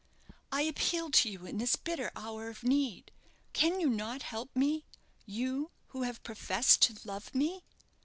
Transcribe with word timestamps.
I 0.51 0.63
appeal 0.63 1.11
to 1.11 1.29
you 1.29 1.45
in 1.45 1.59
this 1.59 1.75
bitter 1.75 2.11
hour 2.15 2.49
of 2.49 2.63
need. 2.63 3.11
Can 3.53 3.79
you 3.79 3.87
not 3.87 4.23
help 4.23 4.55
me 4.55 4.83
you, 5.27 5.69
who 5.89 6.01
have 6.01 6.23
professed 6.23 6.81
to 6.81 6.97
love 7.05 7.35
me?" 7.35 7.61